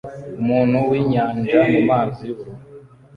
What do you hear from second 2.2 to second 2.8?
yubururu